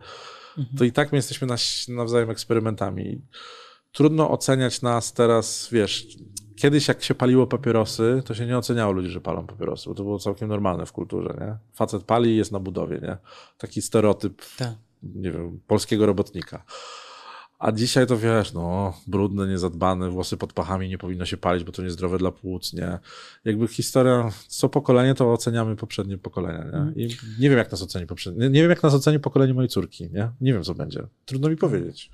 [0.78, 1.48] to i tak my jesteśmy
[1.88, 3.20] nawzajem eksperymentami.
[3.92, 6.06] Trudno oceniać nas teraz, wiesz,
[6.56, 10.02] kiedyś jak się paliło papierosy, to się nie oceniało ludzi, że palą papierosy, bo to
[10.02, 11.56] było całkiem normalne w kulturze, nie?
[11.74, 13.16] Facet pali i jest na budowie, nie?
[13.58, 14.72] Taki stereotyp, Tak.
[15.02, 16.64] nie wiem, polskiego robotnika.
[17.58, 21.72] A dzisiaj to wiesz, no, brudne, niezadbane, włosy pod pachami nie powinno się palić, bo
[21.72, 22.98] to niezdrowe dla płuc, nie?
[23.44, 26.64] Jakby historia, co pokolenie, to oceniamy poprzednie pokolenia,
[26.94, 27.04] nie?
[27.04, 29.68] I nie wiem, jak nas oceni poprzednie, nie- nie wiem, jak nas oceni pokolenie mojej
[29.68, 30.30] córki, nie?
[30.40, 31.06] Nie wiem, co będzie.
[31.24, 32.10] Trudno mi powiedzieć.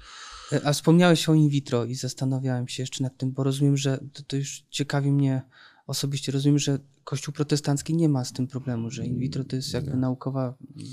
[0.53, 3.99] E, A wspomniałeś o in vitro i zastanawiałem się jeszcze nad tym, bo rozumiem, że
[4.13, 5.43] to, to już ciekawi mnie
[5.87, 6.33] osobiście.
[6.33, 9.97] Rozumiem, że Kościół protestancki nie ma z tym problemu, że in vitro to jest jakby
[9.97, 10.89] naukowa mm,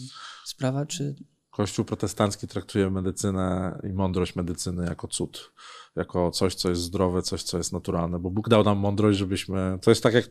[0.46, 1.16] sprawa, czy
[1.60, 5.52] Kościół protestancki traktuje medycynę i mądrość medycyny jako cud,
[5.96, 9.80] jako coś, co jest zdrowe, coś, co jest naturalne, bo Bóg dał nam mądrość, żebyśmy.
[9.82, 10.26] To jest tak jak.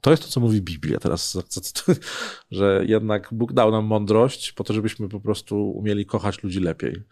[0.00, 1.38] To, jest to, co mówi Biblia teraz,
[2.50, 7.02] że jednak Bóg dał nam mądrość po to, żebyśmy po prostu umieli kochać ludzi lepiej.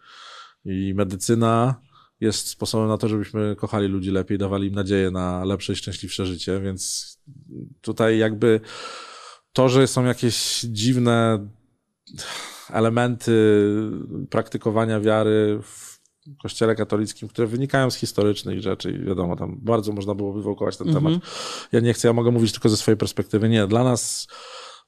[0.65, 1.75] I medycyna
[2.21, 6.27] jest sposobem na to, żebyśmy kochali ludzi lepiej, dawali im nadzieję na lepsze i szczęśliwsze
[6.27, 7.13] życie, więc
[7.81, 8.61] tutaj jakby
[9.53, 11.49] to, że są jakieś dziwne
[12.71, 13.63] elementy
[14.31, 15.95] praktykowania wiary w
[16.43, 20.93] kościele katolickim, które wynikają z historycznych rzeczy i wiadomo, tam bardzo można było wywołkować ten
[20.95, 21.13] temat.
[21.73, 23.49] Ja nie chcę, ja mogę mówić tylko ze swojej perspektywy.
[23.49, 24.27] Nie, dla nas,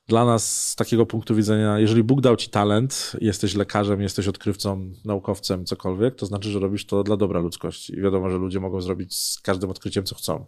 [0.09, 4.91] dla nas z takiego punktu widzenia, jeżeli Bóg dał ci talent, jesteś lekarzem, jesteś odkrywcą,
[5.05, 7.95] naukowcem, cokolwiek, to znaczy, że robisz to dla dobra ludzkości.
[7.95, 10.47] I wiadomo, że ludzie mogą zrobić z każdym odkryciem, co chcą.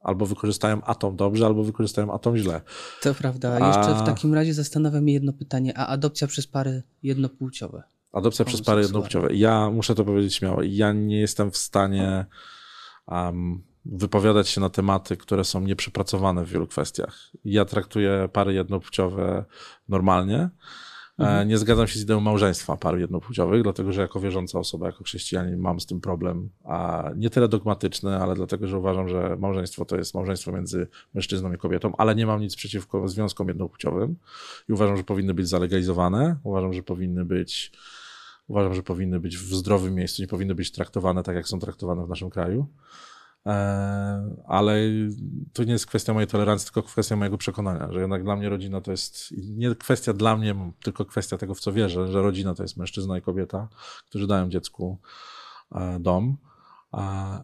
[0.00, 2.60] Albo wykorzystają atom dobrze, albo wykorzystają atom źle.
[3.02, 3.58] to prawda.
[3.60, 7.82] A- Jeszcze w takim razie zastanawia mnie jedno pytanie, a adopcja przez pary jednopłciowe?
[8.12, 9.34] Adopcja przez pary jednopłciowe.
[9.34, 10.62] Ja muszę to powiedzieć śmiało.
[10.62, 12.26] Ja nie jestem w stanie
[13.06, 17.18] um, wypowiadać się na tematy, które są nieprzepracowane w wielu kwestiach.
[17.44, 19.44] Ja traktuję pary jednopłciowe
[19.88, 20.48] normalnie.
[21.18, 25.04] E, Nie zgadzam się z ideą małżeństwa par jednopłciowych, dlatego że jako wierząca osoba, jako
[25.04, 29.84] chrześcijanin mam z tym problem, a nie tyle dogmatyczny, ale dlatego, że uważam, że małżeństwo
[29.84, 34.16] to jest małżeństwo między mężczyzną i kobietą, ale nie mam nic przeciwko związkom jednopłciowym
[34.68, 37.72] i uważam, że powinny być zalegalizowane, uważam, że powinny być
[38.48, 42.06] uważam, że powinny być w zdrowym miejscu, nie powinny być traktowane tak, jak są traktowane
[42.06, 42.66] w naszym kraju.
[43.48, 44.78] E, ale
[45.52, 48.80] to nie jest kwestia mojej tolerancji, tylko kwestia mojego przekonania, że jednak dla mnie rodzina
[48.80, 52.62] to jest nie kwestia dla mnie, tylko kwestia tego, w co wierzę, że rodzina to
[52.62, 53.68] jest mężczyzna i kobieta,
[54.08, 54.98] którzy dają dziecku
[55.72, 56.36] e, dom.
[56.92, 57.42] A-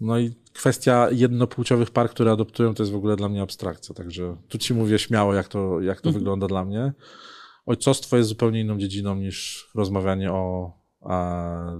[0.00, 3.94] No i kwestia jednopłciowych par, które adoptują, to jest w ogóle dla mnie abstrakcja.
[3.94, 6.92] Także tu ci mówię śmiało, jak to, jak to wygląda dla mnie.
[7.66, 10.72] Ojcostwo jest zupełnie inną dziedziną niż rozmawianie o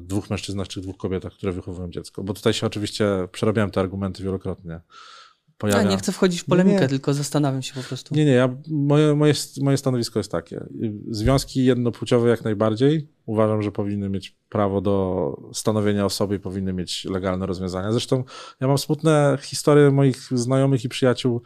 [0.00, 2.22] dwóch mężczyznach czy dwóch kobietach, które wychowują dziecko.
[2.24, 4.80] Bo tutaj się oczywiście przerabiałem te argumenty wielokrotnie.
[5.58, 5.90] Pojawia...
[5.90, 6.88] nie chcę wchodzić w polemikę, Nie.
[6.88, 8.14] tylko zastanawiam się po prostu.
[8.14, 10.64] Nie, nie, ja, moje, moje, moje stanowisko jest takie.
[11.10, 13.08] Związki jednopłciowe jak najbardziej.
[13.26, 17.92] Uważam, że powinny mieć prawo do stanowienia osoby i powinny mieć legalne rozwiązania.
[17.92, 18.24] Zresztą
[18.60, 21.42] ja mam smutne historie moich znajomych i przyjaciół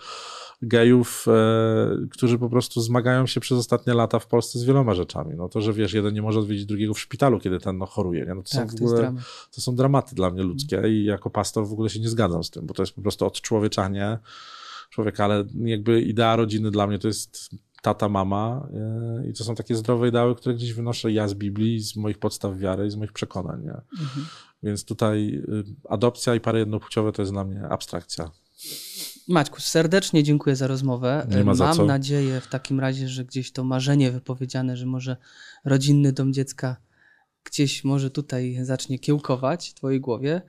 [0.62, 5.35] gejów, e, którzy po prostu zmagają się przez ostatnie lata w Polsce z wieloma rzeczami.
[5.37, 8.27] No to, że wiesz, jeden nie może odwiedzić drugiego w szpitalu, kiedy ten no, choruje.
[8.27, 8.35] Nie?
[8.35, 9.14] No to, Tak, są w ogóle,
[9.51, 12.51] to są dramaty dla mnie ludzkie i jako pastor w ogóle się nie zgadzam z
[12.51, 14.18] tym, bo to jest po prostu odczłowieczanie
[14.90, 17.51] człowieka, ale jakby idea rodziny dla mnie to jest
[17.83, 18.68] tata, mama
[19.23, 22.18] yy, i to są takie zdrowe ideały, które gdzieś wynoszę ja z Biblii, z moich
[22.18, 23.62] podstaw wiary i z moich przekonań.
[23.62, 24.03] Nie?
[24.03, 24.27] Mhm.
[24.62, 28.30] Więc tutaj yy, adopcja i pary jednopłciowe to jest dla mnie abstrakcja.
[29.29, 31.26] Maćku, serdecznie dziękuję za rozmowę.
[31.31, 31.85] Nie ma za Mam co.
[31.87, 35.16] nadzieję w takim razie, że gdzieś to marzenie wypowiedziane, że może
[35.64, 36.76] rodzinny dom dziecka
[37.45, 40.43] gdzieś może tutaj zacznie kiełkować w twojej głowie.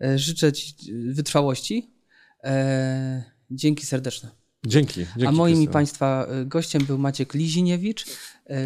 [0.00, 0.74] E, Życzę ci
[1.08, 1.90] wytrwałości.
[2.44, 4.30] E, Dzięki serdeczne.
[4.66, 5.00] Dzięki.
[5.00, 5.68] dzięki A moim i.
[5.68, 8.06] Państwa e, gościem był Maciek Liziniewicz,
[8.46, 8.56] e,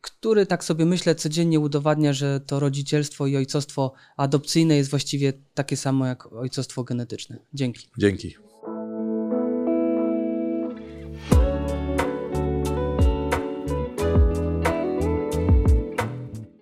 [0.00, 5.76] który tak sobie myślę codziennie udowadnia, że to rodzicielstwo i ojcostwo adopcyjne jest właściwie takie
[5.76, 7.38] samo jak ojcostwo genetyczne.
[7.54, 7.88] Dzięki.
[7.98, 8.34] Dzięki.